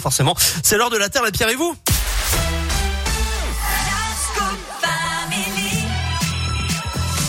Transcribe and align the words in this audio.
forcément. 0.00 0.34
C'est 0.62 0.76
l'heure 0.76 0.90
de 0.90 0.96
la 0.96 1.08
Terre, 1.08 1.22
la 1.22 1.30
Pierre 1.30 1.50
et 1.50 1.56
vous? 1.56 1.74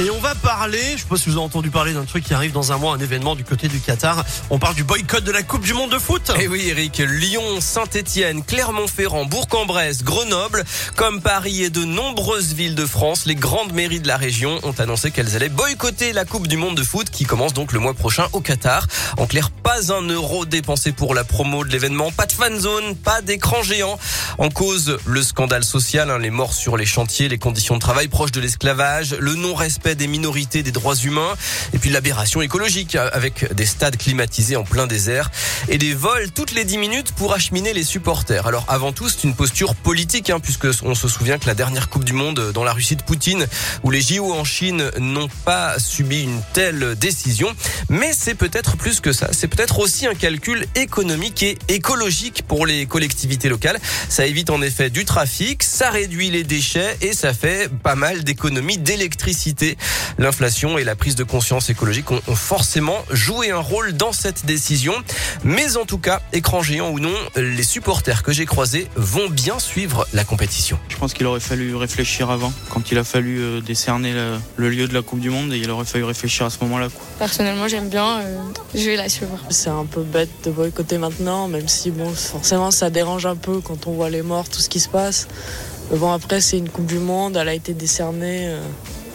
Et 0.00 0.10
on 0.10 0.18
va 0.18 0.34
parler, 0.34 0.80
je 0.96 1.02
sais 1.02 1.08
pas 1.08 1.16
si 1.16 1.28
vous 1.28 1.36
avez 1.36 1.44
entendu 1.44 1.70
parler 1.70 1.92
d'un 1.92 2.04
truc 2.04 2.24
qui 2.24 2.34
arrive 2.34 2.50
dans 2.50 2.72
un 2.72 2.78
mois, 2.78 2.94
un 2.94 2.98
événement 2.98 3.36
du 3.36 3.44
côté 3.44 3.68
du 3.68 3.78
Qatar. 3.78 4.24
On 4.50 4.58
parle 4.58 4.74
du 4.74 4.82
boycott 4.82 5.22
de 5.22 5.30
la 5.30 5.44
Coupe 5.44 5.62
du 5.62 5.72
Monde 5.72 5.92
de 5.92 6.00
foot. 6.00 6.32
Eh 6.40 6.48
oui, 6.48 6.64
Eric, 6.66 6.98
Lyon, 6.98 7.60
Saint-Etienne, 7.60 8.42
Clermont-Ferrand, 8.42 9.24
Bourg-en-Bresse, 9.26 10.02
Grenoble, 10.02 10.64
comme 10.96 11.22
Paris 11.22 11.62
et 11.62 11.70
de 11.70 11.84
nombreuses 11.84 12.54
villes 12.54 12.74
de 12.74 12.86
France, 12.86 13.24
les 13.26 13.36
grandes 13.36 13.72
mairies 13.72 14.00
de 14.00 14.08
la 14.08 14.16
région 14.16 14.58
ont 14.64 14.74
annoncé 14.78 15.12
qu'elles 15.12 15.36
allaient 15.36 15.48
boycotter 15.48 16.12
la 16.12 16.24
Coupe 16.24 16.48
du 16.48 16.56
Monde 16.56 16.76
de 16.76 16.82
foot 16.82 17.08
qui 17.08 17.24
commence 17.24 17.54
donc 17.54 17.70
le 17.70 17.78
mois 17.78 17.94
prochain 17.94 18.26
au 18.32 18.40
Qatar. 18.40 18.88
En 19.16 19.26
clair, 19.26 19.52
pas 19.52 19.92
un 19.92 20.02
euro 20.02 20.44
dépensé 20.44 20.90
pour 20.90 21.14
la 21.14 21.22
promo 21.22 21.64
de 21.64 21.70
l'événement, 21.70 22.10
pas 22.10 22.26
de 22.26 22.32
fan 22.32 22.58
zone, 22.58 22.96
pas 22.96 23.22
d'écran 23.22 23.62
géant. 23.62 23.96
En 24.38 24.48
cause, 24.48 24.98
le 25.06 25.22
scandale 25.22 25.62
social, 25.62 26.10
hein, 26.10 26.18
les 26.18 26.30
morts 26.30 26.52
sur 26.52 26.76
les 26.76 26.84
chantiers, 26.84 27.28
les 27.28 27.38
conditions 27.38 27.76
de 27.76 27.80
travail 27.80 28.08
proches 28.08 28.32
de 28.32 28.40
l'esclavage, 28.40 29.14
le 29.20 29.36
non-respect 29.36 29.83
des 29.92 30.06
minorités, 30.06 30.62
des 30.62 30.72
droits 30.72 30.96
humains, 30.96 31.34
et 31.74 31.78
puis 31.78 31.90
l'aberration 31.90 32.40
écologique 32.40 32.96
avec 32.96 33.52
des 33.54 33.66
stades 33.66 33.96
climatisés 33.96 34.56
en 34.56 34.64
plein 34.64 34.86
désert 34.86 35.30
et 35.68 35.78
des 35.78 35.92
vols 35.92 36.30
toutes 36.30 36.52
les 36.52 36.64
10 36.64 36.78
minutes 36.78 37.12
pour 37.12 37.34
acheminer 37.34 37.72
les 37.74 37.84
supporters. 37.84 38.46
Alors 38.46 38.64
avant 38.68 38.92
tout, 38.92 39.08
c'est 39.08 39.24
une 39.24 39.34
posture 39.34 39.74
politique, 39.74 40.30
hein, 40.30 40.40
puisque 40.40 40.66
on 40.82 40.94
se 40.94 41.08
souvient 41.08 41.38
que 41.38 41.46
la 41.46 41.54
dernière 41.54 41.88
Coupe 41.88 42.04
du 42.04 42.14
Monde 42.14 42.52
dans 42.52 42.64
la 42.64 42.72
Russie 42.72 42.96
de 42.96 43.02
Poutine, 43.02 43.46
où 43.82 43.90
les 43.90 44.00
JO 44.00 44.32
en 44.32 44.44
Chine 44.44 44.90
n'ont 44.98 45.28
pas 45.44 45.78
subi 45.78 46.22
une 46.22 46.40
telle 46.52 46.96
décision, 46.96 47.54
mais 47.88 48.12
c'est 48.16 48.34
peut-être 48.34 48.76
plus 48.76 49.00
que 49.00 49.12
ça. 49.12 49.28
C'est 49.32 49.48
peut-être 49.48 49.78
aussi 49.78 50.06
un 50.06 50.14
calcul 50.14 50.66
économique 50.74 51.42
et 51.42 51.58
écologique 51.68 52.44
pour 52.46 52.66
les 52.66 52.86
collectivités 52.86 53.48
locales. 53.48 53.78
Ça 54.08 54.26
évite 54.26 54.50
en 54.50 54.62
effet 54.62 54.90
du 54.90 55.04
trafic, 55.04 55.62
ça 55.62 55.90
réduit 55.90 56.30
les 56.30 56.44
déchets 56.44 56.96
et 57.00 57.12
ça 57.12 57.34
fait 57.34 57.70
pas 57.82 57.94
mal 57.94 58.24
d'économies 58.24 58.78
d'électricité. 58.78 59.73
L'inflation 60.18 60.78
et 60.78 60.84
la 60.84 60.96
prise 60.96 61.14
de 61.14 61.24
conscience 61.24 61.70
écologique 61.70 62.10
ont, 62.10 62.20
forcément 62.34 62.98
joué 63.10 63.50
un 63.50 63.58
rôle 63.58 63.92
dans 63.94 64.12
cette 64.12 64.46
décision. 64.46 64.94
Mais 65.42 65.76
en 65.76 65.84
tout 65.84 65.98
cas, 65.98 66.20
écran 66.32 66.62
géant 66.62 66.90
ou 66.90 67.00
non, 67.00 67.14
les 67.36 67.62
supporters 67.62 68.22
que 68.22 68.32
j'ai 68.32 68.46
croisés 68.46 68.88
vont 68.96 69.28
bien 69.28 69.58
suivre 69.58 70.06
la 70.12 70.24
compétition. 70.24 70.78
Je 70.88 70.96
pense 70.96 71.14
qu'il 71.14 71.26
aurait 71.26 71.40
fallu 71.40 71.74
réfléchir 71.74 72.30
avant, 72.30 72.52
quand 72.70 72.90
il 72.90 72.98
a 72.98 73.04
fallu 73.04 73.40
euh, 73.40 73.60
décerner 73.60 74.12
le, 74.56 74.68
lieu 74.68 74.88
de 74.88 74.94
la 74.94 75.02
Coupe 75.02 75.20
du 75.20 75.30
Monde, 75.30 75.52
et 75.52 75.58
il 75.58 75.70
aurait 75.70 75.84
fallu 75.84 76.04
réfléchir 76.04 76.46
à 76.46 76.50
ce 76.50 76.58
moment-là. 76.62 76.88
Personnellement, 77.18 77.68
j'aime 77.68 77.88
bien, 77.88 78.20
euh, 78.20 78.38
je 78.74 78.84
vais 78.84 78.96
la 78.96 79.08
suivre. 79.08 79.38
C'est 79.50 79.70
un 79.70 79.84
peu 79.84 80.02
bête 80.02 80.30
de 80.44 80.50
boycotter 80.50 80.98
maintenant, 80.98 81.48
même 81.48 81.68
si 81.68 81.90
bon, 81.90 82.12
forcément 82.14 82.70
ça 82.70 82.90
dérange 82.90 83.26
un 83.26 83.36
peu 83.36 83.60
quand 83.60 83.86
on 83.86 83.92
voit 83.92 84.10
les 84.10 84.22
morts, 84.22 84.48
tout 84.48 84.60
ce 84.60 84.68
qui 84.68 84.80
se 84.80 84.88
passe. 84.88 85.28
Mais 85.90 85.98
bon, 85.98 86.12
après, 86.12 86.40
c'est 86.40 86.58
une 86.58 86.68
Coupe 86.68 86.86
du 86.86 86.98
Monde, 86.98 87.36
elle 87.36 87.48
a 87.48 87.54
été 87.54 87.74
décernée. 87.74 88.48
Euh, 88.48 88.60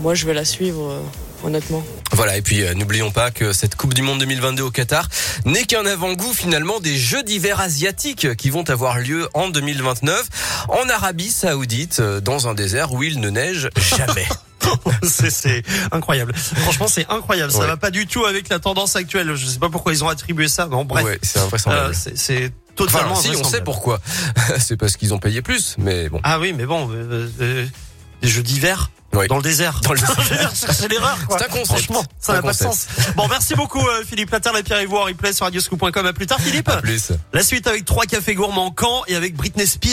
moi, 0.00 0.14
je 0.14 0.26
vais 0.26 0.34
la 0.34 0.44
suivre. 0.44 0.90
Euh, 0.90 1.00
honnêtement. 1.44 1.84
Voilà, 2.12 2.36
et 2.36 2.42
puis 2.42 2.62
euh, 2.62 2.74
n'oublions 2.74 3.10
pas 3.10 3.30
que 3.30 3.52
cette 3.52 3.76
Coupe 3.76 3.94
du 3.94 4.02
Monde 4.02 4.18
2022 4.20 4.62
au 4.62 4.70
Qatar 4.70 5.08
n'est 5.44 5.64
qu'un 5.64 5.86
avant-goût 5.86 6.32
finalement 6.32 6.80
des 6.80 6.96
Jeux 6.96 7.22
d'hiver 7.22 7.60
asiatiques 7.60 8.36
qui 8.36 8.50
vont 8.50 8.68
avoir 8.70 8.98
lieu 8.98 9.28
en 9.34 9.48
2029 9.48 10.66
en 10.68 10.88
Arabie 10.88 11.30
Saoudite, 11.30 12.00
euh, 12.00 12.20
dans 12.20 12.48
un 12.48 12.54
désert 12.54 12.92
où 12.92 13.02
il 13.02 13.20
ne 13.20 13.30
neige 13.30 13.68
jamais. 13.76 14.26
c'est 15.02 15.62
incroyable. 15.92 16.34
Franchement, 16.34 16.88
c'est 16.88 17.06
incroyable. 17.08 17.52
Ça 17.52 17.66
va 17.66 17.76
pas 17.76 17.90
du 17.90 18.06
tout 18.06 18.24
avec 18.24 18.48
la 18.48 18.58
tendance 18.58 18.96
actuelle. 18.96 19.34
Je 19.34 19.46
sais 19.46 19.58
pas 19.58 19.68
pourquoi 19.68 19.92
ils 19.92 20.02
ont 20.02 20.08
attribué 20.08 20.48
ça. 20.48 20.66
Non, 20.66 20.84
bref. 20.84 21.04
Ouais, 21.04 21.18
c'est 21.22 21.38
invraisemblable. 21.38 21.94
c'est 21.94 22.52
totalement 22.74 23.12
enfin, 23.12 23.32
si, 23.32 23.36
on 23.36 23.44
sait 23.44 23.62
pourquoi. 23.62 24.00
c'est 24.58 24.76
parce 24.76 24.96
qu'ils 24.96 25.14
ont 25.14 25.18
payé 25.18 25.40
plus, 25.40 25.76
mais 25.78 26.08
bon. 26.08 26.20
Ah 26.24 26.40
oui, 26.40 26.52
mais 26.52 26.66
bon, 26.66 26.88
des 26.88 28.28
jeux 28.28 28.42
d'hiver 28.42 28.90
dans 29.28 29.36
le 29.36 29.42
désert. 29.42 29.80
Dans 29.82 29.92
le 29.92 29.98
désert. 30.28 30.50
c'est 30.54 30.88
l'erreur, 30.88 31.16
C'est 31.30 31.44
un 31.44 31.48
concept. 31.48 31.66
Franchement, 31.66 32.04
ça 32.20 32.34
n'a 32.34 32.42
pas 32.42 32.52
de 32.52 32.56
sens. 32.56 32.86
Bon, 33.16 33.26
merci 33.28 33.54
beaucoup, 33.54 33.80
euh, 33.86 34.04
Philippe 34.06 34.30
Later, 34.30 34.50
la 34.52 34.62
pierre 34.62 34.80
et 34.80 34.86
vous 34.86 34.96
en 34.96 35.04
replay 35.04 35.32
sur 35.32 35.44
radioscoop.com. 35.46 36.06
À 36.06 36.12
plus 36.12 36.26
tard, 36.26 36.40
Philippe. 36.40 36.68
À 36.68 36.76
plus. 36.76 37.12
La 37.32 37.42
suite 37.42 37.66
avec 37.66 37.84
trois 37.84 38.04
cafés 38.04 38.34
gourmands 38.34 38.74
Caen 38.78 39.02
et 39.08 39.16
avec 39.16 39.34
Britney 39.34 39.66
Spears. 39.66 39.92